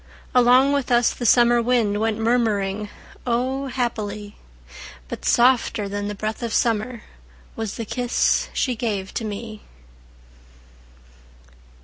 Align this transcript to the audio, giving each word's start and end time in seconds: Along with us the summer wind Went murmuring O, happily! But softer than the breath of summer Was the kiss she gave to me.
Along 0.33 0.73
with 0.73 0.91
us 0.91 1.13
the 1.13 1.27
summer 1.27 1.61
wind 1.61 1.99
Went 1.99 2.17
murmuring 2.17 2.89
O, 3.27 3.67
happily! 3.67 4.35
But 5.07 5.25
softer 5.25 5.87
than 5.87 6.07
the 6.07 6.15
breath 6.15 6.41
of 6.41 6.51
summer 6.55 7.03
Was 7.55 7.75
the 7.75 7.85
kiss 7.85 8.49
she 8.51 8.75
gave 8.75 9.13
to 9.13 9.23
me. 9.23 9.61